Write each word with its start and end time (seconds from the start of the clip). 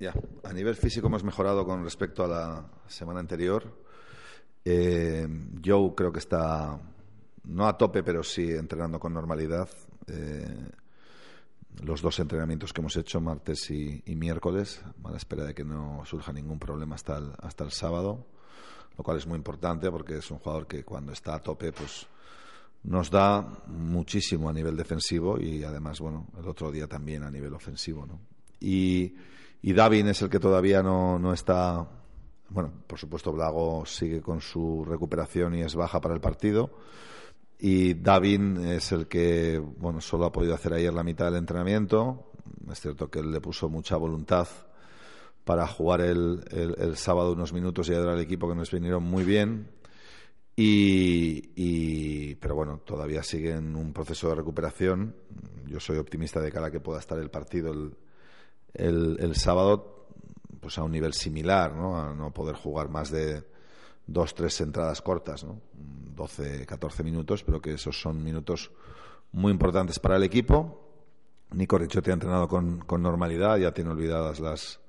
Ya, 0.00 0.14
a 0.44 0.52
nivel 0.54 0.76
físico 0.76 1.08
hemos 1.08 1.22
mejorado 1.22 1.66
con 1.66 1.84
respecto 1.84 2.24
a 2.24 2.28
la 2.28 2.70
semana 2.88 3.20
anterior. 3.20 3.70
Eh, 4.64 5.28
Joe 5.62 5.94
creo 5.94 6.10
que 6.10 6.20
está, 6.20 6.80
no 7.44 7.68
a 7.68 7.76
tope, 7.76 8.02
pero 8.02 8.22
sí 8.22 8.50
entrenando 8.50 8.98
con 8.98 9.12
normalidad. 9.12 9.68
Eh, 10.06 10.68
los 11.82 12.00
dos 12.00 12.18
entrenamientos 12.18 12.72
que 12.72 12.80
hemos 12.80 12.96
hecho, 12.96 13.20
martes 13.20 13.70
y, 13.70 14.02
miércoles, 14.16 14.80
a 15.04 15.10
la 15.10 15.18
espera 15.18 15.44
de 15.44 15.54
que 15.54 15.64
no 15.64 16.02
surja 16.06 16.32
ningún 16.32 16.58
problema 16.58 16.94
hasta 16.94 17.18
el, 17.18 17.32
hasta 17.42 17.64
el 17.64 17.70
sábado, 17.70 18.26
lo 18.96 19.04
cual 19.04 19.18
es 19.18 19.26
muy 19.26 19.36
importante 19.36 19.90
porque 19.90 20.16
es 20.16 20.30
un 20.30 20.38
jugador 20.38 20.66
que 20.66 20.82
cuando 20.82 21.12
está 21.12 21.34
a 21.34 21.42
tope, 21.42 21.72
pues 21.72 22.06
nos 22.84 23.10
da 23.10 23.42
muchísimo 23.66 24.48
a 24.48 24.52
nivel 24.54 24.78
defensivo 24.78 25.38
y 25.38 25.62
además, 25.62 26.00
bueno, 26.00 26.26
el 26.38 26.48
otro 26.48 26.72
día 26.72 26.86
también 26.86 27.22
a 27.22 27.30
nivel 27.30 27.52
ofensivo, 27.52 28.06
¿no? 28.06 28.18
Y, 28.60 29.14
y 29.62 29.72
Davin 29.72 30.08
es 30.08 30.22
el 30.22 30.30
que 30.30 30.40
todavía 30.40 30.82
no, 30.82 31.18
no 31.18 31.32
está, 31.32 31.86
bueno, 32.48 32.72
por 32.86 32.98
supuesto 32.98 33.32
Blago 33.32 33.84
sigue 33.86 34.20
con 34.20 34.40
su 34.40 34.84
recuperación 34.84 35.54
y 35.54 35.62
es 35.62 35.74
baja 35.74 36.00
para 36.00 36.14
el 36.14 36.20
partido 36.20 36.70
y 37.62 37.94
Davin 37.94 38.64
es 38.64 38.90
el 38.92 39.06
que, 39.06 39.58
bueno, 39.58 40.00
solo 40.00 40.24
ha 40.24 40.32
podido 40.32 40.54
hacer 40.54 40.72
ayer 40.72 40.92
la 40.94 41.04
mitad 41.04 41.26
del 41.26 41.36
entrenamiento. 41.36 42.32
Es 42.70 42.80
cierto 42.80 43.10
que 43.10 43.18
él 43.18 43.30
le 43.30 43.40
puso 43.40 43.68
mucha 43.68 43.96
voluntad 43.96 44.48
para 45.44 45.66
jugar 45.66 46.00
el, 46.00 46.42
el, 46.50 46.96
sábado 46.96 47.32
unos 47.32 47.52
minutos 47.52 47.88
y 47.88 47.92
ayudar 47.92 48.14
al 48.14 48.20
equipo 48.20 48.48
que 48.48 48.54
nos 48.54 48.70
vinieron 48.70 49.02
muy 49.02 49.24
bien. 49.24 49.68
Y, 50.56 52.34
pero 52.36 52.54
bueno, 52.54 52.80
todavía 52.84 53.22
sigue 53.22 53.52
en 53.52 53.76
un 53.76 53.92
proceso 53.92 54.28
de 54.30 54.36
recuperación. 54.36 55.14
Yo 55.66 55.80
soy 55.80 55.98
optimista 55.98 56.40
de 56.40 56.52
cara 56.52 56.68
a 56.68 56.70
que 56.70 56.80
pueda 56.80 56.98
estar 56.98 57.18
el 57.18 57.30
partido 57.30 57.72
el, 57.72 57.94
el, 58.74 59.34
sábado 59.36 60.08
pues 60.60 60.78
a 60.78 60.82
un 60.82 60.92
nivel 60.92 61.14
similar, 61.14 61.74
¿no? 61.74 61.98
A 61.98 62.14
no 62.14 62.32
poder 62.32 62.54
jugar 62.54 62.88
más 62.88 63.10
de 63.10 63.44
dos, 64.06 64.34
tres 64.34 64.60
entradas 64.60 65.00
cortas, 65.02 65.44
¿no? 65.44 65.60
12, 65.74 66.66
14 66.66 67.02
minutos, 67.02 67.42
pero 67.44 67.60
que 67.60 67.74
esos 67.74 68.00
son 68.00 68.22
minutos 68.22 68.70
muy 69.32 69.52
importantes 69.52 69.98
para 69.98 70.16
el 70.16 70.22
equipo. 70.22 70.86
Nico 71.52 71.78
Ricciotti 71.78 72.10
ha 72.10 72.14
entrenado 72.14 72.46
con, 72.46 72.80
con 72.80 73.02
normalidad, 73.02 73.56
ya 73.56 73.72
tiene 73.72 73.90
olvidadas 73.90 74.38
las, 74.40 74.80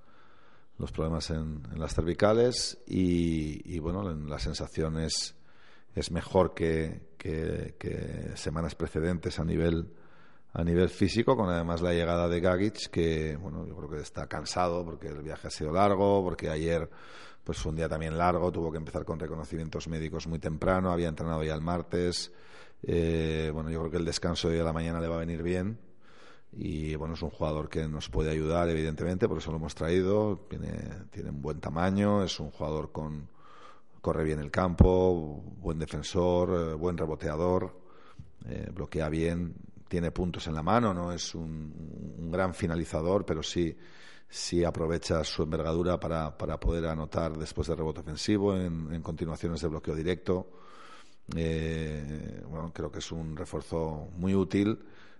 los 0.82 0.92
problemas 0.92 1.30
en, 1.30 1.62
las 1.76 1.94
cervicales 1.94 2.80
y, 2.86 3.80
bueno, 3.80 4.04
la 4.04 4.40
sensación 4.40 5.00
es, 5.00 5.36
es 5.96 6.12
mejor 6.12 6.54
que, 6.54 7.12
que, 7.18 8.32
semanas 8.36 8.76
precedentes 8.76 9.40
a 9.40 9.46
nivel 9.46 9.94
a 10.54 10.64
nivel 10.64 10.90
físico, 10.90 11.36
con 11.36 11.50
además 11.50 11.82
la 11.82 11.94
llegada 11.94 12.28
de 12.28 12.40
Gagic, 12.40 12.90
que 12.90 13.38
bueno, 13.38 13.66
yo 13.66 13.76
creo 13.76 13.90
que 13.90 13.98
está 13.98 14.28
cansado 14.28 14.84
porque 14.84 15.08
el 15.08 15.22
viaje 15.22 15.48
ha 15.48 15.52
sido 15.52 15.72
largo, 15.72 16.24
porque 16.24 16.50
ayer 16.50 16.90
pues 17.44 17.58
fue 17.58 17.72
un 17.72 17.78
día 17.78 17.90
también 17.90 18.18
largo, 18.18 18.52
tuvo 18.52 18.72
que 18.72 18.78
empezar 18.78 19.04
con 19.06 19.20
reconocimientos 19.20 19.88
médicos 19.88 20.28
muy 20.28 20.40
temprano, 20.40 20.92
había 20.92 21.08
entrenado 21.10 21.44
ya 21.44 21.56
el 21.56 21.62
martes. 21.62 22.32
Eh, 22.84 23.50
bueno, 23.54 23.70
yo 23.70 23.80
creo 23.80 23.92
que 23.92 23.98
el 23.98 24.06
descanso 24.06 24.50
de 24.50 24.64
la 24.64 24.74
mañana 24.74 25.00
le 25.00 25.08
va 25.08 25.16
a 25.16 25.20
venir 25.20 25.42
bien 25.42 25.80
y 26.54 26.96
bueno, 26.96 27.14
es 27.14 27.22
un 27.22 27.30
jugador 27.30 27.70
que 27.70 27.88
nos 27.88 28.10
puede 28.10 28.30
ayudar, 28.30 28.70
evidentemente, 28.70 29.28
por 29.28 29.38
eso 29.38 29.52
lo 29.52 29.58
hemos 29.58 29.74
traído. 29.74 30.46
Tiene, 30.50 30.72
tiene 31.10 31.30
un 31.30 31.42
buen 31.42 31.60
tamaño, 31.60 32.24
es 32.24 32.40
un 32.40 32.52
jugador 32.52 32.92
con. 32.92 33.30
corre 34.02 34.24
bien 34.24 34.40
el 34.40 34.52
campo, 34.52 35.42
buen 35.60 35.80
defensor, 35.80 36.72
eh, 36.72 36.74
buen 36.74 36.98
reboteador, 36.98 37.74
eh, 38.46 38.70
bloquea 38.74 39.08
bien, 39.10 39.56
tiene 39.92 40.10
puntos 40.12 40.48
en 40.48 40.56
la 40.56 40.64
mano, 40.64 40.94
no 40.94 41.12
es 41.12 41.36
un, 41.36 42.16
un 42.18 42.32
gran 42.32 42.54
finalizador, 42.54 43.26
pero 43.26 43.44
sí 43.44 43.76
si 44.32 44.64
aprovecha 44.64 45.22
su 45.26 45.44
envergadura 45.44 46.00
para, 46.00 46.38
para 46.38 46.58
poder 46.58 46.86
anotar 46.88 47.38
después 47.38 47.68
de 47.68 47.76
rebote 47.76 48.00
ofensivo 48.00 48.56
en, 48.56 49.02
continuaciones 49.02 49.60
de 49.60 49.68
bloqueo 49.68 49.94
directo. 49.94 50.48
Eh, 51.36 52.42
bueno, 52.48 52.72
creo 52.74 52.90
que 52.90 53.00
es 53.00 53.12
un 53.12 53.36
refuerzo 53.36 54.08
muy 54.16 54.34
útil 54.34 54.80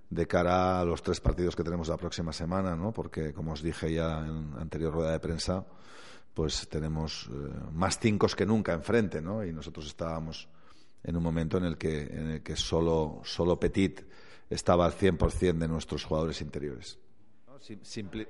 de 0.10 0.28
cara 0.28 0.80
a 0.80 0.86
los 0.86 1.04
tres 1.04 1.20
partidos 1.20 1.58
que 1.58 1.64
tenemos 1.64 1.90
la 1.90 1.98
próxima 1.98 2.32
semana, 2.32 2.74
¿no? 2.78 2.94
Porque, 2.94 3.34
como 3.34 3.52
os 3.52 3.62
dije 3.62 3.94
ya 3.94 4.26
en 4.26 4.54
anterior 4.58 4.94
rueda 4.94 5.12
de 5.12 5.20
prensa, 5.20 5.66
pues 6.34 6.70
tenemos 6.70 7.30
eh, 7.30 7.50
más 7.74 8.00
cinco 8.00 8.28
que 8.28 8.46
nunca 8.46 8.72
enfrente, 8.72 9.22
¿no? 9.22 9.44
Y 9.44 9.52
nosotros 9.52 9.88
estábamos 9.88 10.48
en 11.04 11.18
un 11.18 11.24
momento 11.24 11.58
en 11.58 11.66
el 11.66 11.78
que, 11.78 12.04
en 12.04 12.30
el 12.30 12.44
que 12.44 12.56
solo, 12.56 13.22
solo 13.24 13.60
Petit 13.60 14.02
estaba 14.50 14.86
al 14.86 14.94
100% 14.94 15.58
de 15.58 15.68
nuestros 15.68 16.04
jugadores 16.04 16.42
interiores. 16.42 17.00
Simple 17.84 18.28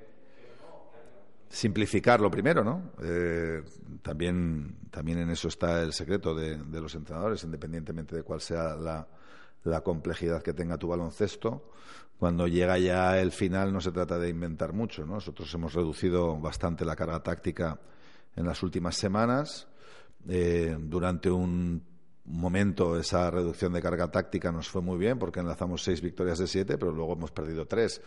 simplificarlo 1.52 2.30
primero, 2.30 2.64
¿no? 2.64 2.92
Eh, 3.02 3.62
también, 4.00 4.76
también 4.90 5.18
en 5.18 5.28
eso 5.28 5.48
está 5.48 5.82
el 5.82 5.92
secreto 5.92 6.34
de, 6.34 6.56
los 6.80 6.94
entrenadores, 6.94 7.44
independientemente 7.44 8.16
de 8.16 8.22
cuál 8.22 8.40
sea 8.40 8.74
la, 8.74 9.06
la, 9.64 9.82
complejidad 9.82 10.42
que 10.42 10.54
tenga 10.54 10.78
tu 10.78 10.88
baloncesto. 10.88 11.70
Cuando 12.18 12.46
llega 12.46 12.78
ya 12.78 13.20
el 13.20 13.32
final 13.32 13.70
no 13.70 13.82
se 13.82 13.92
trata 13.92 14.18
de 14.18 14.30
inventar 14.30 14.72
mucho, 14.72 15.04
¿no? 15.04 15.14
Nosotros 15.14 15.52
hemos 15.52 15.74
reducido 15.74 16.38
bastante 16.38 16.86
la 16.86 16.96
carga 16.96 17.22
táctica 17.22 17.78
en 18.34 18.46
las 18.46 18.62
últimas 18.62 18.96
semanas. 18.96 19.68
Eh, 20.26 20.74
durante 20.80 21.30
un 21.30 21.82
momento 22.24 22.98
esa 22.98 23.30
reducción 23.30 23.72
de 23.72 23.82
carga 23.82 24.10
táctica 24.10 24.52
nos 24.52 24.68
fue 24.68 24.80
muy 24.80 24.96
bien 24.96 25.18
porque 25.18 25.40
enlazamos 25.40 25.82
seis 25.82 26.00
victorias 26.00 26.38
de 26.38 26.46
siete, 26.46 26.78
pero 26.78 26.92
luego 26.92 27.14
hemos 27.14 27.30
perdido 27.32 27.66
tres. 27.66 28.00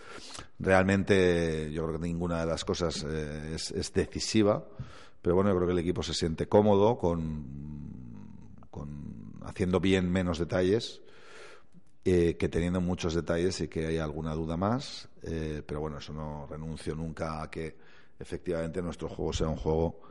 Realmente 0.59 1.71
yo 1.71 1.85
creo 1.85 1.99
que 1.99 2.07
ninguna 2.07 2.39
de 2.39 2.45
las 2.45 2.63
cosas 2.63 3.05
eh, 3.07 3.55
es, 3.55 3.93
decisiva, 3.93 4.65
pero 5.21 5.35
bueno, 5.35 5.49
yo 5.49 5.55
creo 5.57 5.67
que 5.67 5.73
el 5.73 5.79
equipo 5.79 6.03
se 6.03 6.13
siente 6.13 6.47
cómodo 6.47 6.97
con, 6.97 7.45
con 8.71 9.33
haciendo 9.43 9.79
bien 9.79 10.09
menos 10.11 10.39
detalles. 10.39 11.01
Eh, 12.07 12.37
que 12.37 12.49
teniendo 12.49 12.81
muchos 12.81 13.15
detalles 13.15 13.61
y 13.61 13.67
que 13.67 13.87
hay 13.87 13.97
alguna 13.97 14.35
duda 14.35 14.55
más, 14.55 15.09
eh, 15.23 15.63
pero 15.65 15.79
bueno, 15.79 15.97
eso 15.97 16.13
no 16.13 16.45
renuncio 16.47 16.93
nunca 16.93 17.41
a 17.41 17.49
que 17.49 17.75
efectivamente 18.19 18.79
nuestro 18.83 19.09
juego 19.09 19.33
sea 19.33 19.47
un 19.47 19.55
juego 19.55 20.01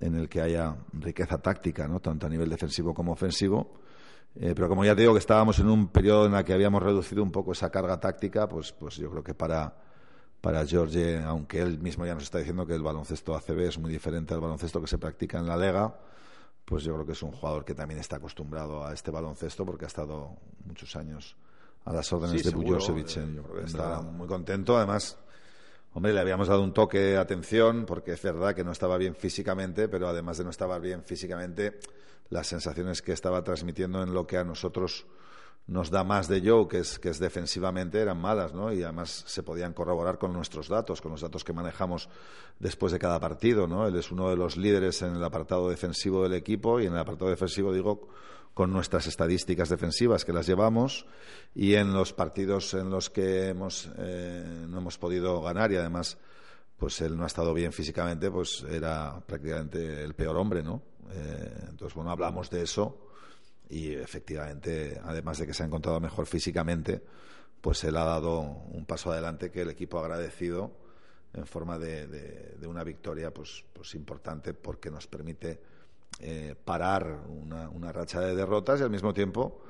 en 0.00 0.14
el 0.14 0.28
que 0.28 0.40
haya 0.40 0.76
riqueza 0.92 1.38
táctica, 1.38 1.88
¿no? 1.88 2.00
tanto 2.00 2.26
a 2.26 2.28
nivel 2.28 2.48
defensivo 2.48 2.94
como 2.94 3.12
ofensivo. 3.12 3.80
Eh, 4.34 4.52
pero 4.54 4.68
como 4.68 4.84
ya 4.84 4.94
te 4.94 5.00
digo 5.00 5.14
que 5.14 5.18
estábamos 5.18 5.58
en 5.60 5.68
un 5.68 5.88
periodo 5.88 6.26
en 6.26 6.34
el 6.34 6.44
que 6.44 6.52
habíamos 6.52 6.82
reducido 6.82 7.22
un 7.22 7.32
poco 7.32 7.52
esa 7.52 7.70
carga 7.70 7.98
táctica, 7.98 8.46
pues, 8.46 8.72
pues 8.72 8.96
yo 8.96 9.10
creo 9.10 9.24
que 9.24 9.32
para, 9.32 9.74
para 10.42 10.66
George, 10.66 11.22
aunque 11.22 11.60
él 11.60 11.78
mismo 11.78 12.04
ya 12.04 12.12
nos 12.14 12.24
está 12.24 12.38
diciendo 12.38 12.66
que 12.66 12.74
el 12.74 12.82
baloncesto 12.82 13.34
ACB 13.34 13.60
es 13.60 13.78
muy 13.78 13.90
diferente 13.90 14.34
al 14.34 14.40
baloncesto 14.40 14.80
que 14.80 14.86
se 14.86 14.98
practica 14.98 15.38
en 15.38 15.46
la 15.46 15.56
Lega, 15.56 15.98
pues 16.66 16.84
yo 16.84 16.92
creo 16.94 17.06
que 17.06 17.12
es 17.12 17.22
un 17.22 17.32
jugador 17.32 17.64
que 17.64 17.74
también 17.74 18.00
está 18.00 18.16
acostumbrado 18.16 18.84
a 18.84 18.92
este 18.92 19.10
baloncesto 19.10 19.64
porque 19.64 19.86
ha 19.86 19.88
estado 19.88 20.36
muchos 20.66 20.94
años 20.96 21.36
a 21.86 21.92
las 21.94 22.12
órdenes 22.12 22.44
de 22.44 22.50
Bujosevic. 22.50 23.16
Eh, 23.16 23.42
está 23.64 24.02
muy 24.02 24.26
contento, 24.26 24.76
además 24.76 25.16
Hombre, 25.96 26.12
le 26.12 26.20
habíamos 26.20 26.48
dado 26.48 26.62
un 26.62 26.74
toque 26.74 26.98
de 26.98 27.16
atención 27.16 27.86
porque 27.86 28.12
es 28.12 28.22
verdad 28.22 28.54
que 28.54 28.62
no 28.62 28.70
estaba 28.70 28.98
bien 28.98 29.14
físicamente, 29.14 29.88
pero 29.88 30.06
además 30.06 30.36
de 30.36 30.44
no 30.44 30.50
estar 30.50 30.78
bien 30.78 31.02
físicamente, 31.02 31.80
las 32.28 32.48
sensaciones 32.48 33.00
que 33.00 33.12
estaba 33.12 33.42
transmitiendo 33.42 34.02
en 34.02 34.12
lo 34.12 34.26
que 34.26 34.36
a 34.36 34.44
nosotros 34.44 35.06
nos 35.66 35.88
da 35.88 36.04
más 36.04 36.28
de 36.28 36.42
Joe, 36.46 36.68
que 36.68 36.80
es, 36.80 36.98
que 36.98 37.08
es 37.08 37.18
defensivamente, 37.18 37.98
eran 37.98 38.20
malas, 38.20 38.52
¿no? 38.52 38.74
Y 38.74 38.82
además 38.82 39.24
se 39.26 39.42
podían 39.42 39.72
corroborar 39.72 40.18
con 40.18 40.34
nuestros 40.34 40.68
datos, 40.68 41.00
con 41.00 41.12
los 41.12 41.22
datos 41.22 41.44
que 41.44 41.54
manejamos 41.54 42.10
después 42.60 42.92
de 42.92 42.98
cada 42.98 43.18
partido, 43.18 43.66
¿no? 43.66 43.86
Él 43.86 43.96
es 43.96 44.12
uno 44.12 44.28
de 44.28 44.36
los 44.36 44.58
líderes 44.58 45.00
en 45.00 45.16
el 45.16 45.24
apartado 45.24 45.70
defensivo 45.70 46.24
del 46.24 46.34
equipo 46.34 46.78
y 46.78 46.84
en 46.84 46.92
el 46.92 46.98
apartado 46.98 47.30
defensivo, 47.30 47.72
digo, 47.72 48.06
con 48.56 48.72
nuestras 48.72 49.06
estadísticas 49.06 49.68
defensivas 49.68 50.24
que 50.24 50.32
las 50.32 50.46
llevamos 50.46 51.04
y 51.54 51.74
en 51.74 51.92
los 51.92 52.14
partidos 52.14 52.72
en 52.72 52.88
los 52.88 53.10
que 53.10 53.48
hemos, 53.48 53.90
eh, 53.98 54.64
no 54.66 54.78
hemos 54.78 54.96
podido 54.96 55.42
ganar 55.42 55.72
y 55.72 55.76
además 55.76 56.16
pues 56.78 56.98
él 57.02 57.18
no 57.18 57.24
ha 57.24 57.26
estado 57.26 57.52
bien 57.52 57.70
físicamente, 57.70 58.30
pues 58.30 58.64
era 58.70 59.20
prácticamente 59.26 60.02
el 60.02 60.14
peor 60.14 60.38
hombre, 60.38 60.62
¿no? 60.62 60.80
Eh, 61.12 61.66
entonces, 61.68 61.94
bueno, 61.94 62.10
hablamos 62.10 62.48
de 62.48 62.62
eso 62.62 63.10
y 63.68 63.92
efectivamente, 63.92 64.98
además 65.04 65.36
de 65.36 65.46
que 65.46 65.52
se 65.52 65.62
ha 65.62 65.66
encontrado 65.66 66.00
mejor 66.00 66.24
físicamente, 66.24 67.02
pues 67.60 67.84
él 67.84 67.94
ha 67.98 68.04
dado 68.04 68.40
un 68.40 68.86
paso 68.86 69.12
adelante 69.12 69.50
que 69.50 69.60
el 69.60 69.68
equipo 69.68 69.98
ha 69.98 70.06
agradecido 70.06 70.72
en 71.34 71.46
forma 71.46 71.78
de, 71.78 72.06
de 72.06 72.66
una 72.66 72.82
victoria 72.84 73.34
pues, 73.34 73.66
pues 73.74 73.94
importante 73.94 74.54
porque 74.54 74.90
nos 74.90 75.06
permite 75.06 75.75
eh, 76.18 76.54
parar 76.64 77.20
una, 77.28 77.68
una, 77.68 77.92
racha 77.92 78.20
de 78.20 78.34
derrotas 78.34 78.80
y 78.80 78.82
al 78.82 78.90
mismo 78.90 79.12
tiempo 79.12 79.60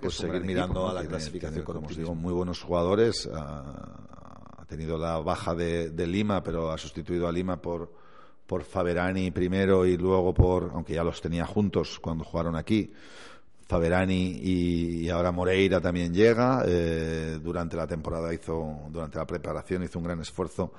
pues 0.00 0.14
seguir 0.14 0.42
mirando 0.42 0.88
a 0.88 0.94
la 0.94 1.04
clasificación. 1.04 1.64
como 1.64 1.88
os 1.88 1.96
digo, 1.96 2.14
muy 2.14 2.32
buenos 2.32 2.62
jugadores. 2.62 3.28
Ha, 3.32 4.64
tenido 4.68 4.98
la 4.98 5.18
baja 5.18 5.54
de, 5.54 6.06
Lima, 6.08 6.42
pero 6.42 6.72
ha 6.72 6.78
sustituido 6.78 7.28
a 7.28 7.32
Lima 7.32 7.62
por, 7.62 7.92
por 8.46 8.64
Faberani 8.64 9.30
primero 9.30 9.86
y 9.86 9.96
luego 9.96 10.34
por, 10.34 10.70
aunque 10.74 10.94
ya 10.94 11.04
los 11.04 11.20
tenía 11.20 11.46
juntos 11.46 12.00
cuando 12.00 12.24
jugaron 12.24 12.56
aquí, 12.56 12.92
Faberani 13.68 14.40
y, 14.42 15.08
ahora 15.08 15.30
Moreira 15.30 15.80
también 15.80 16.12
llega. 16.12 16.64
Eh, 16.66 17.38
durante 17.40 17.76
la 17.76 17.86
temporada 17.86 18.34
hizo, 18.34 18.80
durante 18.90 19.18
la 19.18 19.26
preparación 19.26 19.84
hizo 19.84 20.00
un 20.00 20.04
gran 20.04 20.20
esfuerzo 20.20 20.72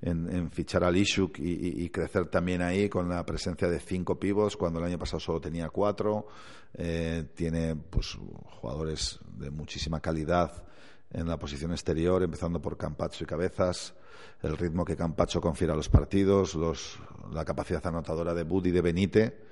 en, 0.00 0.50
fichar 0.50 0.84
a 0.84 0.90
Lishuk 0.90 1.38
y, 1.38 1.88
crecer 1.90 2.26
también 2.26 2.62
ahí 2.62 2.88
con 2.88 3.08
la 3.08 3.24
presencia 3.26 3.68
de 3.68 3.80
cinco 3.80 4.18
pivos 4.18 4.56
cuando 4.56 4.78
el 4.78 4.86
año 4.86 4.98
pasado 4.98 5.20
solo 5.20 5.40
tenía 5.40 5.68
cuatro. 5.70 6.26
Eh, 6.74 7.30
tiene 7.34 7.74
pues 7.74 8.16
jugadores 8.60 9.18
de 9.38 9.50
muchísima 9.50 10.00
calidad 10.00 10.64
en 11.10 11.26
la 11.26 11.38
posición 11.38 11.72
exterior, 11.72 12.22
empezando 12.22 12.60
por 12.60 12.76
Campacho 12.76 13.24
y 13.24 13.26
Cabezas, 13.26 13.94
el 14.42 14.56
ritmo 14.56 14.84
que 14.84 14.96
Campacho 14.96 15.40
confiere 15.40 15.72
a 15.72 15.76
los 15.76 15.88
partidos, 15.88 16.54
los, 16.54 16.98
la 17.32 17.44
capacidad 17.44 17.84
anotadora 17.86 18.34
de 18.34 18.44
Budi 18.44 18.70
de 18.70 18.82
Benite. 18.82 19.48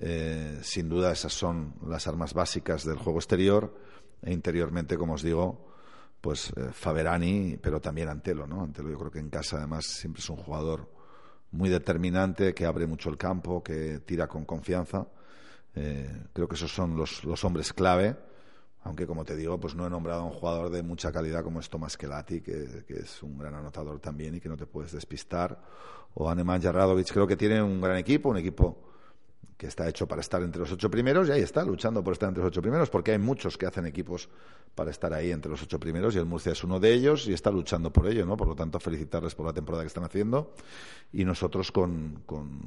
Eh, 0.00 0.58
sin 0.62 0.88
duda 0.88 1.12
esas 1.12 1.32
son 1.32 1.74
las 1.86 2.06
armas 2.06 2.34
básicas 2.34 2.84
del 2.84 2.98
juego 2.98 3.18
exterior 3.18 3.74
e 4.22 4.32
interiormente, 4.32 4.96
como 4.96 5.14
os 5.14 5.22
digo, 5.22 5.68
pues 6.20 6.52
eh, 6.56 6.70
Faberani, 6.72 7.58
pero 7.60 7.80
también 7.80 8.08
Antelo, 8.08 8.46
¿no? 8.46 8.62
Antelo 8.62 8.90
yo 8.90 8.98
creo 8.98 9.10
que 9.10 9.20
en 9.20 9.30
casa 9.30 9.58
además 9.58 9.86
siempre 9.86 10.20
es 10.20 10.28
un 10.30 10.36
jugador 10.36 10.88
muy 11.50 11.68
determinante, 11.68 12.54
que 12.54 12.66
abre 12.66 12.86
mucho 12.86 13.08
el 13.08 13.16
campo, 13.16 13.62
que 13.62 14.00
tira 14.00 14.26
con 14.26 14.44
confianza. 14.44 15.06
Eh, 15.74 16.24
creo 16.32 16.48
que 16.48 16.56
esos 16.56 16.72
son 16.72 16.96
los, 16.96 17.24
los, 17.24 17.44
hombres 17.44 17.72
clave, 17.72 18.16
aunque 18.82 19.06
como 19.06 19.24
te 19.24 19.36
digo, 19.36 19.58
pues 19.60 19.74
no 19.74 19.86
he 19.86 19.90
nombrado 19.90 20.22
a 20.22 20.24
un 20.24 20.32
jugador 20.32 20.70
de 20.70 20.82
mucha 20.82 21.12
calidad 21.12 21.44
como 21.44 21.60
es 21.60 21.70
Tomás 21.70 21.96
Kelati, 21.96 22.40
que, 22.40 22.84
que 22.86 22.94
es 22.94 23.22
un 23.22 23.38
gran 23.38 23.54
anotador 23.54 24.00
también 24.00 24.34
y 24.34 24.40
que 24.40 24.48
no 24.48 24.56
te 24.56 24.66
puedes 24.66 24.92
despistar, 24.92 25.62
o 26.14 26.28
Aneman 26.28 26.60
Jarradovic, 26.60 27.12
creo 27.12 27.26
que 27.26 27.36
tiene 27.36 27.62
un 27.62 27.80
gran 27.80 27.96
equipo, 27.96 28.30
un 28.30 28.38
equipo 28.38 28.88
que 29.58 29.66
está 29.66 29.88
hecho 29.88 30.06
para 30.06 30.20
estar 30.20 30.40
entre 30.42 30.60
los 30.60 30.70
ocho 30.70 30.88
primeros 30.88 31.28
y 31.28 31.32
ahí 31.32 31.40
está, 31.40 31.64
luchando 31.64 32.02
por 32.02 32.12
estar 32.12 32.28
entre 32.28 32.44
los 32.44 32.50
ocho 32.50 32.62
primeros, 32.62 32.88
porque 32.88 33.10
hay 33.10 33.18
muchos 33.18 33.58
que 33.58 33.66
hacen 33.66 33.86
equipos 33.86 34.28
para 34.74 34.92
estar 34.92 35.12
ahí 35.12 35.32
entre 35.32 35.50
los 35.50 35.60
ocho 35.60 35.80
primeros 35.80 36.14
y 36.14 36.18
el 36.18 36.26
Murcia 36.26 36.52
es 36.52 36.62
uno 36.62 36.78
de 36.78 36.92
ellos 36.92 37.26
y 37.26 37.32
está 37.32 37.50
luchando 37.50 37.92
por 37.92 38.06
ello, 38.06 38.24
¿no? 38.24 38.36
Por 38.36 38.46
lo 38.46 38.54
tanto, 38.54 38.78
felicitarles 38.78 39.34
por 39.34 39.46
la 39.46 39.52
temporada 39.52 39.82
que 39.82 39.88
están 39.88 40.04
haciendo 40.04 40.52
y 41.12 41.24
nosotros 41.24 41.72
con, 41.72 42.22
con, 42.24 42.60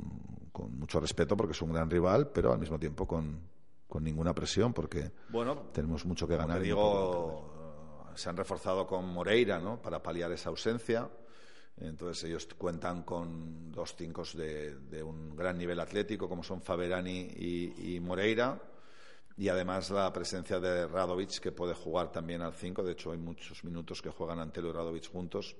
mucho 0.77 0.99
respeto 0.99 1.37
porque 1.37 1.53
es 1.53 1.61
un 1.61 1.71
gran 1.71 1.89
rival, 1.89 2.27
pero 2.27 2.51
al 2.51 2.59
mismo 2.59 2.77
tiempo 2.77 3.07
con, 3.07 3.39
con 3.87 4.03
ninguna 4.03 4.35
presión 4.35 4.73
porque 4.73 5.11
bueno, 5.29 5.69
tenemos 5.71 6.05
mucho 6.05 6.27
que 6.27 6.35
ganar. 6.35 6.61
digo, 6.61 8.11
se 8.15 8.29
han 8.29 8.35
reforzado 8.35 8.85
con 8.85 9.07
Moreira, 9.07 9.59
¿no? 9.59 9.81
Para 9.81 10.03
paliar 10.03 10.31
esa 10.33 10.49
ausencia 10.49 11.09
entonces 11.81 12.23
ellos 12.25 12.47
cuentan 12.57 13.03
con 13.03 13.71
dos 13.71 13.95
cinco 13.97 14.23
de, 14.33 15.03
un 15.03 15.35
gran 15.35 15.57
nivel 15.57 15.79
atlético 15.79 16.29
como 16.29 16.43
son 16.43 16.61
Faberani 16.61 17.19
y, 17.19 17.99
Moreira 17.99 18.61
y 19.35 19.49
además 19.49 19.89
la 19.89 20.13
presencia 20.13 20.59
de 20.59 20.85
Radovic 20.85 21.39
que 21.39 21.51
puede 21.51 21.73
jugar 21.73 22.11
también 22.11 22.41
al 22.41 22.53
5. 22.53 22.83
De 22.83 22.91
hecho 22.91 23.11
hay 23.11 23.17
muchos 23.17 23.63
minutos 23.63 24.01
que 24.01 24.11
juegan 24.11 24.39
Antelo 24.39 24.69
y 24.69 24.73
Radovic 24.73 25.11
juntos. 25.11 25.55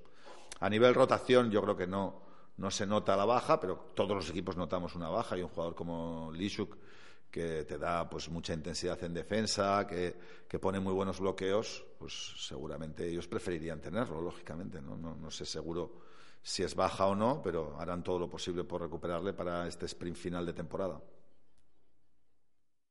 A 0.60 0.70
nivel 0.70 0.94
rotación 0.94 1.50
yo 1.50 1.60
creo 1.62 1.76
que 1.76 1.88
no, 1.88 2.22
no 2.58 2.70
se 2.70 2.86
nota 2.86 3.16
la 3.16 3.24
baja, 3.24 3.58
pero 3.58 3.90
todos 3.94 4.14
los 4.14 4.30
equipos 4.30 4.56
notamos 4.56 4.94
una 4.94 5.08
baja 5.08 5.36
y 5.36 5.42
un 5.42 5.48
jugador 5.48 5.74
como 5.74 6.30
Lishuk 6.32 6.76
que 7.32 7.64
te 7.64 7.78
da 7.78 8.08
pues 8.08 8.28
mucha 8.28 8.52
intensidad 8.52 9.02
en 9.02 9.14
defensa, 9.14 9.86
que, 9.86 10.14
que, 10.46 10.58
pone 10.58 10.78
muy 10.78 10.92
buenos 10.92 11.18
bloqueos, 11.18 11.82
pues 11.98 12.34
seguramente 12.46 13.08
ellos 13.08 13.26
preferirían 13.26 13.80
tenerlo, 13.80 14.20
lógicamente. 14.20 14.82
No, 14.82 14.98
no, 14.98 15.16
no 15.16 15.30
sé 15.30 15.46
seguro 15.46 16.11
si 16.42 16.62
es 16.62 16.74
baja 16.74 17.06
o 17.06 17.14
no, 17.14 17.40
pero 17.42 17.76
harán 17.78 18.02
todo 18.02 18.18
lo 18.18 18.28
posible 18.28 18.64
por 18.64 18.82
recuperarle 18.82 19.32
para 19.32 19.66
este 19.66 19.86
sprint 19.86 20.16
final 20.16 20.44
de 20.46 20.52
temporada. 20.52 21.00